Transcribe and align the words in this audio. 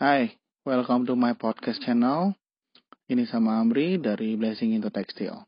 Hai, 0.00 0.32
welcome 0.64 1.04
to 1.04 1.12
my 1.12 1.36
podcast 1.36 1.84
channel. 1.84 2.32
Ini 3.12 3.28
sama 3.28 3.60
Amri 3.60 4.00
dari 4.00 4.32
Blessing 4.32 4.72
into 4.72 4.88
Textile. 4.88 5.44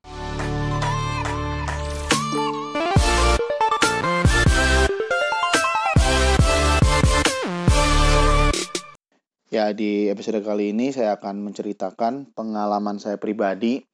Ya, 9.49 9.73
di 9.73 10.13
episode 10.13 10.45
kali 10.45 10.77
ini 10.77 10.93
saya 10.93 11.17
akan 11.17 11.49
menceritakan 11.49 12.37
pengalaman 12.37 13.01
saya 13.01 13.17
pribadi 13.17 13.89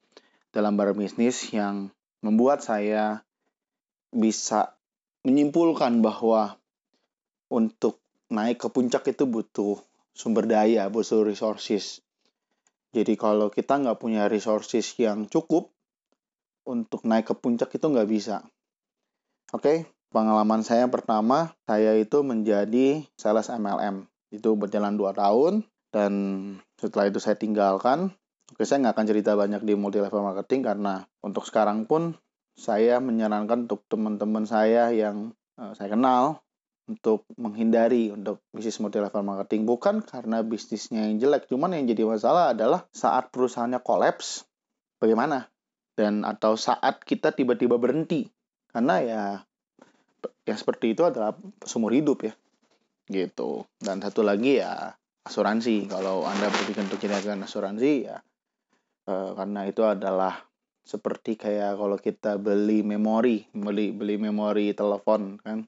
dalam 0.51 0.75
berbisnis 0.75 1.55
yang 1.55 1.87
membuat 2.19 2.67
saya 2.67 3.23
bisa 4.11 4.75
menyimpulkan 5.23 6.03
bahwa 6.03 6.59
untuk 7.47 8.03
naik 8.27 8.59
ke 8.59 8.67
puncak 8.67 9.07
itu 9.07 9.23
butuh 9.23 9.79
sumber 10.19 10.43
daya, 10.51 10.91
butuh 10.91 11.23
resources. 11.23 12.03
Jadi 12.91 13.15
kalau 13.15 13.47
kita 13.47 13.79
nggak 13.79 14.03
punya 14.03 14.27
resources 14.27 14.91
yang 14.99 15.31
cukup 15.31 15.71
untuk 16.67 17.07
naik 17.07 17.31
ke 17.31 17.35
puncak 17.39 17.71
itu 17.71 17.87
nggak 17.87 18.09
bisa. 18.11 18.43
Oke, 19.55 19.87
pengalaman 20.11 20.59
saya 20.67 20.91
pertama, 20.91 21.55
saya 21.63 21.95
itu 21.95 22.19
menjadi 22.19 23.07
sales 23.15 23.47
MLM 23.47 24.03
itu 24.35 24.53
berjalan 24.59 24.93
2 24.99 25.15
tahun 25.15 25.53
dan 25.89 26.13
setelah 26.77 27.09
itu 27.09 27.17
saya 27.17 27.33
tinggalkan 27.33 28.13
oke 28.53 28.61
saya 28.61 28.85
nggak 28.85 28.93
akan 28.93 29.07
cerita 29.09 29.33
banyak 29.33 29.61
di 29.65 29.73
multi 29.73 29.97
level 29.97 30.21
marketing 30.21 30.61
karena 30.61 31.01
untuk 31.25 31.49
sekarang 31.49 31.89
pun 31.89 32.13
saya 32.53 33.01
menyarankan 33.01 33.65
untuk 33.65 33.81
teman-teman 33.89 34.45
saya 34.45 34.93
yang 34.93 35.33
uh, 35.57 35.73
saya 35.73 35.97
kenal 35.97 36.45
untuk 36.89 37.29
menghindari 37.37 38.09
untuk 38.09 38.41
bisnis 38.49 38.81
multi 38.81 38.97
level 38.97 39.21
marketing. 39.21 39.69
Bukan 39.69 40.01
karena 40.01 40.41
bisnisnya 40.41 41.05
yang 41.05 41.21
jelek 41.21 41.45
cuman 41.45 41.77
yang 41.77 41.85
jadi 41.85 42.03
masalah 42.09 42.57
adalah 42.57 42.89
saat 42.89 43.29
perusahaannya 43.29 43.79
kolaps 43.85 44.49
bagaimana? 44.97 45.47
Dan 45.93 46.25
atau 46.25 46.57
saat 46.57 47.05
kita 47.05 47.31
tiba-tiba 47.37 47.77
berhenti. 47.77 48.25
Karena 48.73 48.95
ya 49.05 49.21
ya 50.43 50.55
seperti 50.57 50.97
itu 50.97 51.05
adalah 51.05 51.37
seumur 51.61 51.93
hidup 51.93 52.25
ya 52.25 52.33
gitu. 53.05 53.69
Dan 53.77 54.01
satu 54.01 54.25
lagi 54.25 54.57
ya 54.57 54.97
asuransi. 55.29 55.85
Kalau 55.85 56.25
anda 56.25 56.49
berpikir 56.49 56.81
untuk 56.81 56.97
jadikan 56.97 57.45
asuransi 57.45 58.09
ya 58.09 58.17
e, 59.09 59.13
karena 59.33 59.65
itu 59.65 59.81
adalah 59.81 60.37
seperti 60.85 61.37
kayak 61.37 61.77
kalau 61.77 61.97
kita 61.97 62.37
beli 62.41 62.81
memori 62.81 63.45
beli 63.53 63.93
beli 63.93 64.15
memori 64.17 64.73
telepon 64.73 65.37
kan 65.41 65.65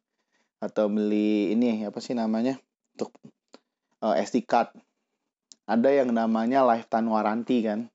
atau 0.61 0.85
beli 0.87 1.51
ini 1.51 1.83
apa 1.83 1.97
sih 1.97 2.13
namanya 2.13 2.61
untuk 2.93 3.11
e, 3.99 4.07
SD 4.21 4.45
card 4.45 4.77
ada 5.65 5.89
yang 5.89 6.13
namanya 6.13 6.61
lifetime 6.61 7.09
warranty 7.09 7.65
kan 7.65 7.89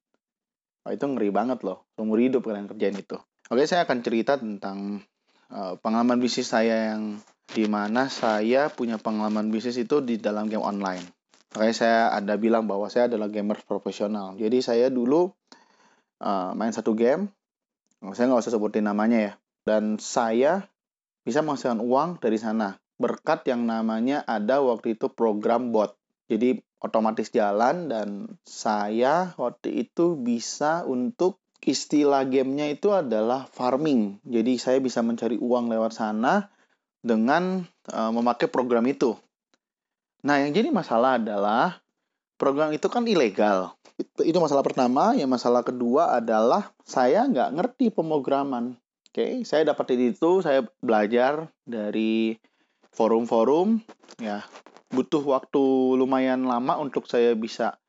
oh, 0.82 0.90
itu 0.90 1.06
ngeri 1.06 1.30
banget 1.30 1.62
loh 1.62 1.86
seumur 1.94 2.18
hidup 2.18 2.42
kalian 2.42 2.66
kerjain 2.66 2.98
itu 2.98 3.16
oke 3.48 3.62
saya 3.64 3.86
akan 3.86 4.02
cerita 4.02 4.34
tentang 4.34 5.06
uh, 5.50 5.78
pengalaman 5.78 6.18
bisnis 6.18 6.50
saya 6.50 6.94
yang 6.94 7.22
di 7.46 7.70
mana 7.70 8.10
saya 8.10 8.66
punya 8.72 8.98
pengalaman 8.98 9.54
bisnis 9.54 9.78
itu 9.78 10.02
di 10.02 10.18
dalam 10.18 10.50
game 10.50 10.64
online. 10.64 11.02
Makanya 11.54 11.76
saya 11.76 12.00
ada 12.12 12.34
bilang 12.36 12.66
bahwa 12.66 12.90
saya 12.90 13.06
adalah 13.06 13.30
gamer 13.30 13.62
profesional. 13.64 14.34
Jadi 14.34 14.60
saya 14.60 14.90
dulu 14.90 15.30
uh, 16.20 16.50
main 16.58 16.74
satu 16.74 16.92
game, 16.98 17.30
saya 18.12 18.28
nggak 18.28 18.42
usah 18.42 18.54
sebutin 18.58 18.84
namanya 18.84 19.18
ya. 19.22 19.32
Dan 19.62 19.96
saya 20.02 20.66
bisa 21.26 21.42
menghasilkan 21.42 21.82
uang 21.82 22.22
dari 22.22 22.38
sana 22.38 22.78
berkat 22.96 23.44
yang 23.44 23.68
namanya 23.68 24.24
ada 24.24 24.64
waktu 24.64 24.96
itu 24.96 25.12
program 25.12 25.74
bot. 25.74 25.98
Jadi 26.26 26.58
otomatis 26.80 27.28
jalan 27.30 27.92
dan 27.92 28.38
saya 28.42 29.36
waktu 29.36 29.86
itu 29.86 30.16
bisa 30.16 30.82
untuk 30.88 31.38
istilah 31.62 32.24
gamenya 32.26 32.72
itu 32.72 32.92
adalah 32.92 33.48
farming. 33.52 34.20
Jadi 34.26 34.58
saya 34.58 34.78
bisa 34.80 35.04
mencari 35.04 35.36
uang 35.36 35.70
lewat 35.70 35.92
sana 35.94 36.50
dengan 37.04 37.64
uh, 37.92 38.10
memakai 38.10 38.50
program 38.50 38.84
itu. 38.88 39.14
Nah, 40.26 40.42
yang 40.42 40.50
jadi 40.50 40.74
masalah 40.74 41.22
adalah 41.22 41.78
program 42.34 42.74
itu 42.74 42.90
kan 42.90 43.06
ilegal. 43.06 43.78
Itu, 43.94 44.26
itu 44.26 44.38
masalah 44.42 44.66
pertama. 44.66 45.14
Yang 45.14 45.30
masalah 45.38 45.62
kedua 45.62 46.18
adalah 46.18 46.74
saya 46.82 47.22
nggak 47.30 47.54
ngerti 47.54 47.94
pemrograman. 47.94 48.74
Oke, 49.16 49.24
okay, 49.24 49.48
saya 49.48 49.64
dapat 49.64 49.96
itu, 49.96 50.44
saya 50.44 50.60
belajar 50.84 51.48
dari 51.64 52.36
forum-forum. 52.92 53.80
Ya, 54.20 54.44
butuh 54.92 55.24
waktu 55.24 55.96
lumayan 55.96 56.44
lama 56.44 56.76
untuk 56.76 57.08
saya 57.08 57.32
bisa 57.32 57.80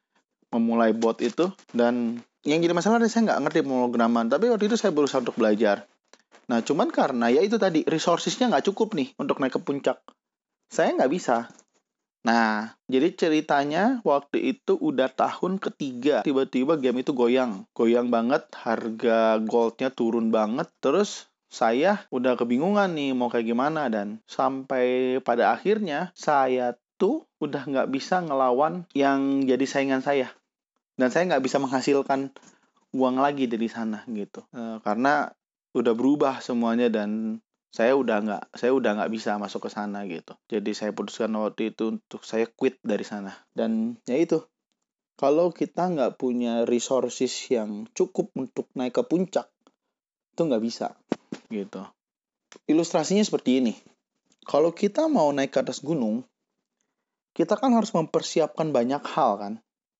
memulai 0.55 0.95
bot 0.95 1.19
itu. 1.19 1.51
Dan 1.75 2.23
yang 2.47 2.63
jadi 2.63 2.71
masalah 2.71 3.03
adalah 3.03 3.11
saya 3.11 3.27
nggak 3.27 3.41
ngerti 3.43 3.59
pemrograman. 3.59 4.31
Tapi 4.31 4.47
waktu 4.47 4.71
itu 4.71 4.79
saya 4.79 4.95
berusaha 4.95 5.19
untuk 5.19 5.35
belajar. 5.35 5.83
Nah, 6.47 6.63
cuman 6.63 6.87
karena 6.95 7.27
ya 7.27 7.43
itu 7.43 7.59
tadi, 7.59 7.83
resourcesnya 7.83 8.47
nggak 8.47 8.71
cukup 8.71 8.95
nih 8.95 9.11
untuk 9.19 9.43
naik 9.43 9.59
ke 9.59 9.59
puncak. 9.59 9.99
Saya 10.71 10.95
nggak 10.95 11.11
bisa. 11.11 11.51
Nah, 12.27 12.75
jadi 12.91 13.15
ceritanya 13.15 14.03
waktu 14.03 14.51
itu 14.51 14.75
udah 14.75 15.07
tahun 15.07 15.63
ketiga, 15.63 16.27
tiba-tiba 16.27 16.75
game 16.75 16.99
itu 16.99 17.15
goyang. 17.15 17.63
Goyang 17.71 18.11
banget, 18.11 18.51
harga 18.51 19.39
goldnya 19.39 19.87
turun 19.95 20.27
banget. 20.27 20.67
Terus 20.83 21.31
saya 21.47 22.03
udah 22.11 22.35
kebingungan 22.35 22.91
nih 22.91 23.15
mau 23.15 23.31
kayak 23.31 23.47
gimana. 23.47 23.87
Dan 23.87 24.19
sampai 24.27 25.17
pada 25.23 25.55
akhirnya 25.55 26.11
saya 26.19 26.75
tuh 26.99 27.23
udah 27.39 27.63
nggak 27.63 27.95
bisa 27.95 28.19
ngelawan 28.19 28.83
yang 28.91 29.47
jadi 29.47 29.63
saingan 29.63 30.03
saya. 30.03 30.27
Dan 30.99 31.07
saya 31.07 31.31
nggak 31.31 31.47
bisa 31.47 31.63
menghasilkan 31.63 32.35
uang 32.91 33.23
lagi 33.23 33.47
dari 33.47 33.71
sana 33.71 34.03
gitu. 34.11 34.43
E, 34.51 34.83
karena 34.83 35.31
udah 35.77 35.93
berubah 35.93 36.43
semuanya 36.43 36.89
dan 36.89 37.39
saya 37.71 37.93
udah 37.93 38.17
nggak 38.23 38.43
saya 38.55 38.71
udah 38.73 38.91
nggak 38.97 39.11
bisa 39.13 39.37
masuk 39.37 39.67
ke 39.67 39.69
sana 39.69 40.07
gitu. 40.07 40.33
Jadi 40.49 40.71
saya 40.73 40.91
putuskan 40.95 41.33
waktu 41.37 41.75
itu 41.75 41.99
untuk 41.99 42.23
saya 42.23 42.47
quit 42.47 42.79
dari 42.81 43.03
sana. 43.03 43.35
Dan 43.53 43.99
ya 44.07 44.17
itu 44.17 44.41
kalau 45.17 45.49
kita 45.49 45.89
nggak 45.89 46.21
punya 46.21 46.63
resources 46.63 47.33
yang 47.49 47.89
cukup 47.93 48.31
untuk 48.37 48.69
naik 48.77 48.95
ke 48.95 49.03
puncak 49.05 49.49
itu 50.33 50.41
nggak 50.45 50.63
bisa 50.63 50.93
gitu. 51.49 51.81
Ilustrasinya 52.69 53.25
seperti 53.25 53.59
ini. 53.59 53.73
Kalau 54.47 54.71
kita 54.71 55.11
mau 55.11 55.27
naik 55.35 55.51
ke 55.51 55.59
atas 55.59 55.83
gunung 55.83 56.23
kita 57.37 57.53
kan 57.53 57.69
harus 57.77 57.93
mempersiapkan 57.93 58.73
banyak 58.73 59.05
hal 59.13 59.37
kan. 59.37 59.53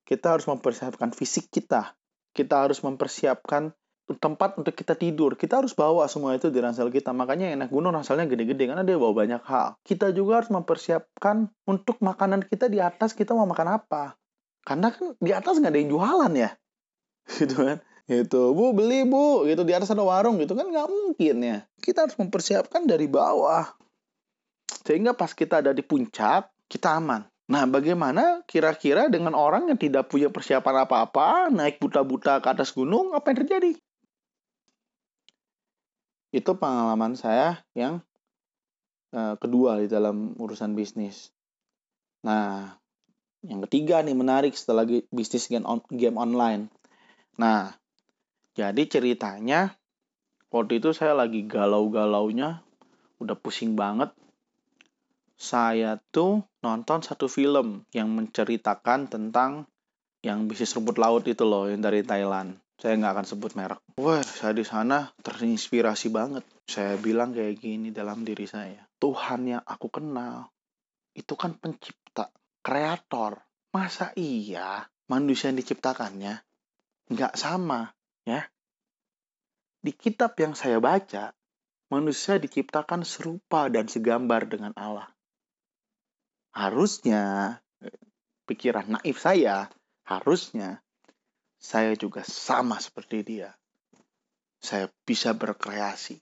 Kita 0.09 0.33
harus 0.33 0.49
mempersiapkan 0.49 1.13
fisik 1.13 1.53
kita. 1.53 1.93
Kita 2.33 2.65
harus 2.65 2.81
mempersiapkan 2.81 3.77
tempat 4.15 4.55
untuk 4.55 4.71
kita 4.71 4.95
tidur. 4.95 5.35
Kita 5.35 5.59
harus 5.59 5.75
bawa 5.75 6.07
semua 6.07 6.31
itu 6.39 6.47
di 6.47 6.63
ransel 6.63 6.87
kita. 6.87 7.11
Makanya 7.11 7.51
yang 7.51 7.59
naik 7.59 7.71
gunung 7.75 7.91
ranselnya 7.91 8.23
gede-gede 8.23 8.71
karena 8.71 8.87
dia 8.87 8.95
bawa 8.95 9.11
banyak 9.11 9.43
hal. 9.43 9.75
Kita 9.83 10.15
juga 10.15 10.39
harus 10.39 10.51
mempersiapkan 10.55 11.51
untuk 11.67 11.99
makanan 11.99 12.47
kita 12.47 12.71
di 12.71 12.79
atas 12.79 13.11
kita 13.11 13.35
mau 13.35 13.43
makan 13.43 13.83
apa. 13.83 14.15
Karena 14.63 14.95
kan 14.95 15.19
di 15.19 15.31
atas 15.35 15.59
nggak 15.59 15.71
ada 15.75 15.79
yang 15.79 15.91
jualan 15.91 16.31
ya. 16.31 16.49
Gitu 17.35 17.55
kan. 17.59 17.77
Gitu. 18.07 18.41
Bu, 18.55 18.71
beli 18.71 19.03
bu. 19.03 19.43
Gitu. 19.43 19.67
Di 19.67 19.73
atas 19.75 19.91
ada 19.91 20.07
warung 20.07 20.39
gitu 20.39 20.55
kan 20.55 20.71
nggak 20.71 20.87
mungkin 20.87 21.35
ya. 21.43 21.57
Kita 21.83 22.07
harus 22.07 22.15
mempersiapkan 22.15 22.87
dari 22.87 23.11
bawah. 23.11 23.67
Sehingga 24.87 25.11
pas 25.11 25.35
kita 25.35 25.59
ada 25.59 25.75
di 25.75 25.83
puncak, 25.83 26.47
kita 26.71 26.95
aman. 26.95 27.27
Nah, 27.47 27.63
bagaimana 27.63 28.43
kira-kira 28.43 29.07
dengan 29.07 29.31
orang 29.31 29.71
yang 29.71 29.79
tidak 29.79 30.11
punya 30.11 30.27
persiapan 30.27 30.83
apa-apa, 30.83 31.47
naik 31.47 31.79
buta-buta 31.79 32.43
ke 32.43 32.47
atas 32.51 32.75
gunung, 32.75 33.15
apa 33.15 33.31
yang 33.31 33.39
terjadi? 33.43 33.71
Itu 36.35 36.51
pengalaman 36.59 37.15
saya 37.15 37.63
yang 37.71 38.03
uh, 39.15 39.39
kedua 39.39 39.79
di 39.79 39.87
dalam 39.87 40.35
urusan 40.35 40.75
bisnis. 40.75 41.31
Nah, 42.27 42.75
yang 43.45 43.63
ketiga 43.69 44.03
nih 44.03 44.17
menarik 44.17 44.51
setelah 44.57 44.83
bisnis 45.13 45.47
game, 45.47 45.63
on, 45.63 45.79
game 45.93 46.19
online. 46.19 46.67
Nah, 47.39 47.71
jadi 48.57 48.83
ceritanya 48.89 49.77
waktu 50.51 50.83
itu 50.83 50.91
saya 50.91 51.15
lagi 51.15 51.47
galau-galaunya, 51.47 52.59
udah 53.23 53.37
pusing 53.39 53.79
banget. 53.79 54.11
Saya 55.37 56.01
tuh 56.11 56.43
nonton 56.65 57.05
satu 57.05 57.29
film 57.29 57.85
yang 57.93 58.09
menceritakan 58.09 59.05
tentang 59.07 59.69
yang 60.25 60.49
bisnis 60.49 60.73
rumput 60.73 60.97
laut 60.97 61.23
itu 61.29 61.45
loh, 61.45 61.69
yang 61.69 61.79
dari 61.79 62.01
Thailand 62.01 62.57
saya 62.77 62.93
nggak 62.93 63.13
akan 63.17 63.27
sebut 63.27 63.51
merek. 63.57 63.81
Wah, 63.97 64.21
saya 64.21 64.53
di 64.53 64.61
sana 64.61 65.09
terinspirasi 65.25 66.13
banget. 66.13 66.45
Saya 66.69 66.93
bilang 67.01 67.33
kayak 67.33 67.57
gini 67.57 67.89
dalam 67.89 68.21
diri 68.21 68.45
saya. 68.45 68.85
Tuhan 69.01 69.49
yang 69.49 69.63
aku 69.65 69.89
kenal, 69.89 70.53
itu 71.17 71.33
kan 71.33 71.57
pencipta, 71.57 72.29
kreator. 72.61 73.41
Masa 73.73 74.13
iya 74.13 74.85
manusia 75.09 75.49
yang 75.49 75.59
diciptakannya 75.59 76.39
nggak 77.07 77.33
sama, 77.33 77.93
ya? 78.27 78.45
Di 79.81 79.91
kitab 79.95 80.37
yang 80.37 80.53
saya 80.53 80.77
baca, 80.77 81.33
manusia 81.87 82.37
diciptakan 82.37 83.07
serupa 83.07 83.71
dan 83.71 83.87
segambar 83.87 84.45
dengan 84.45 84.75
Allah. 84.75 85.07
Harusnya 86.53 87.57
pikiran 88.49 88.97
naif 88.97 89.21
saya, 89.21 89.69
harusnya 90.03 90.81
saya 91.57 91.97
juga 91.97 92.21
sama 92.23 92.77
seperti 92.77 93.25
dia. 93.25 93.51
Saya 94.61 94.89
bisa 95.05 95.33
berkreasi. 95.33 96.17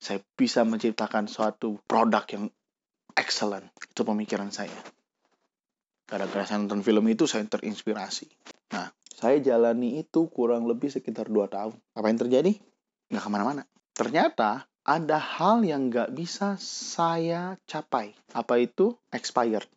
Saya 0.00 0.24
bisa 0.36 0.64
menciptakan 0.64 1.28
suatu 1.28 1.76
produk 1.84 2.24
yang 2.32 2.48
excellent. 3.16 3.68
Itu 3.84 4.04
pemikiran 4.04 4.48
saya. 4.48 4.76
Gara-gara 6.08 6.42
nonton 6.56 6.80
film 6.82 7.04
itu, 7.06 7.28
saya 7.28 7.44
terinspirasi. 7.46 8.26
Nah, 8.74 8.90
saya 9.12 9.38
jalani 9.38 10.00
itu 10.00 10.26
kurang 10.32 10.64
lebih 10.66 10.88
sekitar 10.88 11.28
2 11.28 11.46
tahun. 11.46 11.76
Apa 11.94 12.06
yang 12.08 12.18
terjadi? 12.18 12.52
Nggak 13.12 13.22
ke 13.22 13.30
mana-mana. 13.30 13.62
Ternyata 13.92 14.64
ada 14.80 15.18
hal 15.20 15.60
yang 15.62 15.92
nggak 15.92 16.16
bisa 16.16 16.56
saya 16.62 17.60
capai. 17.68 18.16
Apa 18.32 18.56
itu? 18.58 18.96
Expired. 19.12 19.68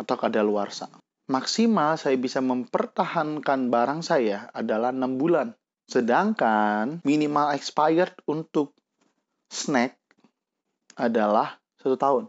Atau 0.00 0.16
kadaluarsa. 0.16 0.88
Maksimal 1.28 2.00
saya 2.00 2.16
bisa 2.16 2.40
mempertahankan 2.40 3.68
barang 3.68 4.00
saya 4.00 4.48
adalah 4.56 4.96
6 4.96 5.20
bulan. 5.20 5.52
Sedangkan 5.84 7.04
minimal 7.04 7.52
expired 7.52 8.16
untuk 8.24 8.72
snack 9.52 9.96
adalah 10.96 11.60
satu 11.76 11.96
tahun. 12.00 12.24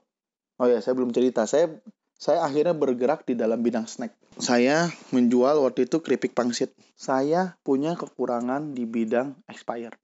Oh 0.60 0.68
ya, 0.68 0.84
saya 0.84 0.96
belum 1.00 1.16
cerita. 1.16 1.48
Saya 1.48 1.80
saya 2.20 2.44
akhirnya 2.44 2.76
bergerak 2.76 3.24
di 3.24 3.40
dalam 3.40 3.64
bidang 3.64 3.88
snack. 3.88 4.12
Saya 4.36 4.92
menjual 5.16 5.64
waktu 5.64 5.88
itu 5.88 6.04
keripik 6.04 6.36
pangsit. 6.36 6.76
Saya 7.00 7.56
punya 7.64 7.96
kekurangan 7.96 8.76
di 8.76 8.84
bidang 8.84 9.40
expired. 9.48 9.96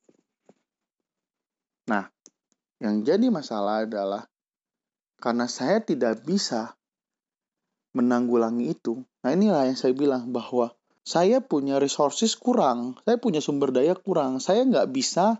Nah, 1.91 2.07
yang 2.80 3.03
jadi 3.03 3.27
masalah 3.27 3.83
adalah 3.83 4.31
karena 5.19 5.48
saya 5.51 5.83
tidak 5.83 6.24
bisa 6.24 6.75
menanggulangi 7.95 8.75
itu. 8.75 9.01
Nah, 9.24 9.31
inilah 9.31 9.71
yang 9.71 9.80
saya 9.80 9.95
bilang 9.95 10.36
bahwa 10.36 10.75
saya 11.07 11.39
punya 11.39 11.80
resources 11.80 12.36
kurang, 12.36 13.00
saya 13.07 13.15
punya 13.15 13.39
sumber 13.39 13.71
daya 13.71 13.95
kurang, 13.95 14.44
saya 14.44 14.68
nggak 14.68 14.92
bisa 14.92 15.39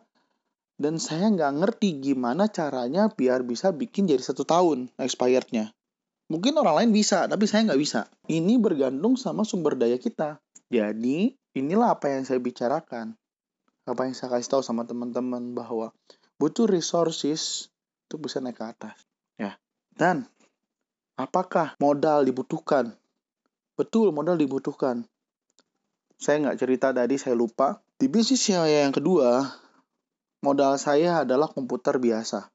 dan 0.80 1.00
saya 1.00 1.28
nggak 1.32 1.62
ngerti 1.62 2.00
gimana 2.00 2.48
caranya 2.48 3.12
biar 3.12 3.44
bisa 3.44 3.76
bikin 3.76 4.08
jadi 4.08 4.24
satu 4.24 4.48
tahun 4.48 4.92
expirednya. 4.96 5.76
Mungkin 6.26 6.58
orang 6.58 6.82
lain 6.82 6.92
bisa, 6.96 7.30
tapi 7.30 7.46
saya 7.46 7.70
nggak 7.70 7.82
bisa. 7.82 8.10
Ini 8.26 8.58
bergantung 8.58 9.14
sama 9.14 9.46
sumber 9.46 9.78
daya 9.78 10.02
kita. 10.02 10.42
Jadi, 10.74 11.38
inilah 11.54 11.94
apa 11.94 12.10
yang 12.10 12.26
saya 12.26 12.42
bicarakan. 12.42 13.14
Apa 13.86 14.10
yang 14.10 14.18
saya 14.18 14.34
kasih 14.34 14.58
tahu 14.58 14.62
sama 14.66 14.90
teman-teman 14.90 15.54
bahwa 15.54 15.94
butuh 16.42 16.66
resources 16.66 17.70
untuk 18.10 18.26
bisa 18.26 18.42
naik 18.42 18.58
ke 18.58 18.66
atas. 18.66 18.98
Ya. 19.38 19.62
Dan 19.94 20.26
apakah 21.16 21.76
modal 21.80 22.24
dibutuhkan? 22.24 22.96
Betul, 23.76 24.16
modal 24.16 24.40
dibutuhkan 24.40 25.04
saya 26.16 26.40
nggak 26.48 26.58
cerita 26.60 26.96
tadi, 26.96 27.16
saya 27.20 27.36
lupa. 27.36 27.84
Di 27.96 28.08
bisnis 28.08 28.44
yang 28.48 28.92
kedua, 28.92 29.44
modal 30.44 30.76
saya 30.80 31.24
adalah 31.24 31.52
komputer 31.52 32.00
biasa. 32.00 32.52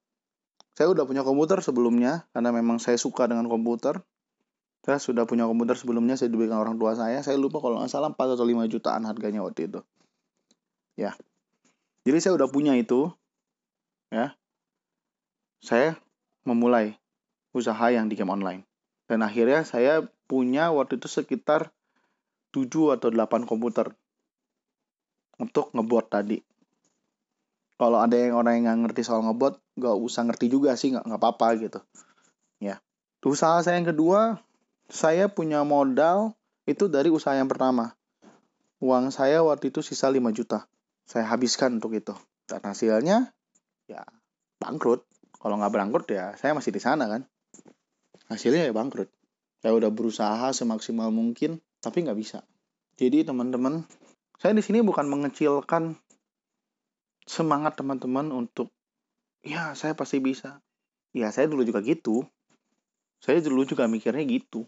Saya 0.76 0.88
udah 0.88 1.04
punya 1.04 1.20
komputer 1.20 1.60
sebelumnya, 1.60 2.24
karena 2.32 2.52
memang 2.56 2.80
saya 2.80 2.96
suka 2.96 3.28
dengan 3.28 3.48
komputer. 3.48 4.00
Saya 4.80 4.96
sudah 4.96 5.28
punya 5.28 5.44
komputer 5.44 5.76
sebelumnya, 5.76 6.16
saya 6.16 6.32
diberikan 6.32 6.56
orang 6.56 6.80
tua 6.80 6.96
saya. 6.96 7.20
Saya 7.20 7.36
lupa 7.36 7.60
kalau 7.60 7.80
nggak 7.80 7.92
salah 7.92 8.08
4 8.16 8.36
atau 8.36 8.46
5 8.48 8.64
jutaan 8.64 9.04
harganya 9.04 9.44
waktu 9.44 9.68
itu. 9.68 9.80
Ya. 10.96 11.12
Jadi 12.08 12.18
saya 12.24 12.32
udah 12.40 12.48
punya 12.48 12.72
itu. 12.80 13.12
Ya. 14.08 14.40
Saya 15.60 16.00
memulai 16.48 16.96
usaha 17.50 17.87
yang 17.91 18.06
di 18.11 18.14
game 18.14 18.31
online. 18.31 18.62
Dan 19.11 19.26
akhirnya 19.26 19.67
saya 19.67 20.06
punya 20.31 20.70
waktu 20.70 21.02
itu 21.02 21.11
sekitar 21.11 21.75
7 22.55 22.94
atau 22.94 23.11
8 23.11 23.47
komputer 23.47 23.91
untuk 25.38 25.75
ngebot 25.75 26.06
tadi. 26.06 26.38
Kalau 27.81 27.97
ada 27.97 28.12
yang 28.12 28.37
orang 28.37 28.61
yang 28.61 28.64
nggak 28.69 28.93
ngerti 28.93 29.02
soal 29.08 29.25
ngebot, 29.25 29.56
nggak 29.81 29.97
usah 29.97 30.29
ngerti 30.29 30.52
juga 30.52 30.76
sih, 30.76 30.93
nggak 30.93 31.17
apa-apa 31.17 31.56
gitu. 31.56 31.81
Ya, 32.61 32.79
usaha 33.25 33.56
saya 33.64 33.81
yang 33.81 33.88
kedua, 33.88 34.37
saya 34.93 35.32
punya 35.32 35.64
modal 35.64 36.37
itu 36.69 36.93
dari 36.93 37.08
usaha 37.08 37.32
yang 37.32 37.49
pertama. 37.49 37.96
Uang 38.85 39.08
saya 39.08 39.41
waktu 39.41 39.73
itu 39.73 39.81
sisa 39.81 40.12
5 40.12 40.29
juta. 40.31 40.69
Saya 41.08 41.25
habiskan 41.26 41.81
untuk 41.81 41.96
itu. 41.96 42.12
Dan 42.44 42.61
hasilnya, 42.62 43.32
ya 43.88 44.05
bangkrut. 44.61 45.08
Kalau 45.41 45.56
nggak 45.56 45.73
bangkrut 45.73 46.06
ya 46.12 46.37
saya 46.37 46.53
masih 46.53 46.70
di 46.70 46.85
sana 46.85 47.08
kan. 47.08 47.25
Hasilnya 48.31 48.71
ya 48.71 48.73
bangkrut. 48.73 49.11
Saya 49.61 49.75
udah 49.75 49.91
berusaha 49.91 50.55
semaksimal 50.55 51.11
mungkin, 51.11 51.59
tapi 51.82 52.06
nggak 52.06 52.17
bisa. 52.17 52.47
Jadi 52.94 53.27
teman-teman, 53.27 53.82
saya 54.38 54.55
di 54.55 54.62
sini 54.62 54.81
bukan 54.81 55.11
mengecilkan 55.11 55.99
semangat 57.27 57.77
teman-teman 57.77 58.31
untuk 58.31 58.71
ya 59.43 59.75
saya 59.75 59.99
pasti 59.99 60.23
bisa. 60.23 60.62
Ya 61.11 61.35
saya 61.35 61.50
dulu 61.50 61.67
juga 61.67 61.82
gitu. 61.82 62.23
Saya 63.19 63.43
dulu 63.43 63.67
juga 63.67 63.91
mikirnya 63.91 64.23
gitu. 64.25 64.65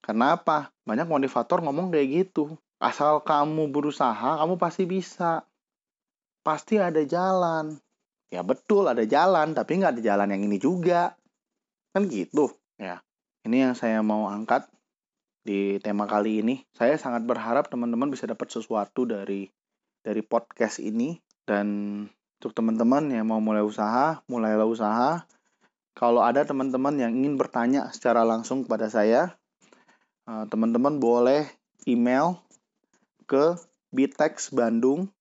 Karena 0.00 0.40
apa? 0.40 0.72
Banyak 0.88 1.06
motivator 1.06 1.60
ngomong 1.62 1.92
kayak 1.92 2.08
gitu. 2.26 2.56
Asal 2.80 3.22
kamu 3.22 3.70
berusaha, 3.70 4.40
kamu 4.40 4.56
pasti 4.56 4.84
bisa. 4.88 5.44
Pasti 6.44 6.80
ada 6.80 7.00
jalan. 7.04 7.78
Ya 8.28 8.42
betul 8.42 8.90
ada 8.90 9.06
jalan, 9.06 9.54
tapi 9.54 9.78
nggak 9.78 10.00
ada 10.00 10.02
jalan 10.02 10.28
yang 10.32 10.42
ini 10.44 10.58
juga. 10.58 11.14
Kan 11.94 12.10
gitu. 12.10 12.50
Ya, 12.74 13.06
ini 13.46 13.62
yang 13.62 13.78
saya 13.78 14.02
mau 14.02 14.26
angkat 14.26 14.66
di 15.46 15.78
tema 15.78 16.10
kali 16.10 16.42
ini. 16.42 16.66
Saya 16.74 16.98
sangat 16.98 17.22
berharap 17.22 17.70
teman-teman 17.70 18.10
bisa 18.10 18.26
dapat 18.26 18.50
sesuatu 18.50 19.06
dari 19.06 19.46
dari 20.02 20.20
podcast 20.26 20.82
ini 20.82 21.22
dan 21.46 22.02
untuk 22.42 22.50
teman-teman 22.50 23.14
yang 23.14 23.30
mau 23.30 23.38
mulai 23.38 23.62
usaha, 23.62 24.18
mulailah 24.26 24.66
usaha. 24.66 25.22
Kalau 25.94 26.26
ada 26.26 26.42
teman-teman 26.42 26.98
yang 26.98 27.14
ingin 27.14 27.38
bertanya 27.38 27.94
secara 27.94 28.26
langsung 28.26 28.66
kepada 28.66 28.90
saya, 28.90 29.38
eh, 30.26 30.44
teman-teman 30.50 30.98
boleh 30.98 31.46
email 31.86 32.42
ke 33.30 33.54
bitex 33.94 34.50
bandung 34.50 35.14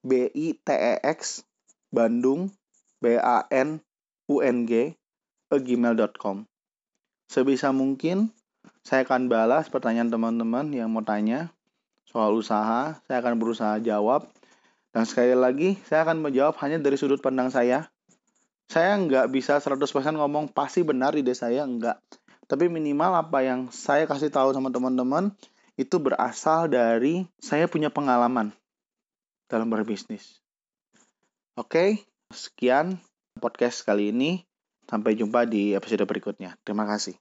b 0.00 0.32
i 0.32 0.56
t 0.56 0.68
e 0.72 0.94
x 1.04 1.44
bandung 1.92 2.48
b 3.04 3.20
a 3.20 3.44
n 3.52 3.84
u 4.32 4.40
n 4.40 4.64
g 4.64 4.96
gmail.com 5.60 6.48
sebisa 7.32 7.72
mungkin 7.72 8.28
saya 8.84 9.08
akan 9.08 9.32
balas 9.32 9.72
pertanyaan 9.72 10.12
teman-teman 10.12 10.68
yang 10.74 10.92
mau 10.92 11.02
tanya 11.06 11.54
soal 12.12 12.36
usaha. 12.36 13.00
Saya 13.08 13.16
akan 13.24 13.40
berusaha 13.40 13.80
jawab. 13.80 14.28
Dan 14.92 15.08
sekali 15.08 15.32
lagi, 15.32 15.80
saya 15.88 16.04
akan 16.04 16.20
menjawab 16.20 16.60
hanya 16.60 16.76
dari 16.76 17.00
sudut 17.00 17.24
pandang 17.24 17.48
saya. 17.48 17.88
Saya 18.68 19.00
nggak 19.00 19.32
bisa 19.32 19.56
100% 19.56 19.80
ngomong 20.20 20.52
pasti 20.52 20.84
benar 20.84 21.16
ide 21.16 21.32
saya, 21.32 21.64
nggak. 21.64 21.96
Tapi 22.44 22.68
minimal 22.68 23.16
apa 23.16 23.40
yang 23.40 23.72
saya 23.72 24.04
kasih 24.04 24.28
tahu 24.28 24.52
sama 24.52 24.68
teman-teman, 24.68 25.32
itu 25.80 25.96
berasal 25.96 26.68
dari 26.68 27.24
saya 27.40 27.64
punya 27.64 27.88
pengalaman 27.88 28.52
dalam 29.48 29.72
berbisnis. 29.72 30.44
Oke, 31.56 32.04
sekian 32.28 33.00
podcast 33.40 33.80
kali 33.88 34.12
ini. 34.12 34.44
Sampai 34.92 35.16
jumpa 35.16 35.48
di 35.48 35.72
episode 35.72 36.04
berikutnya. 36.04 36.60
Terima 36.68 36.84
kasih. 36.84 37.16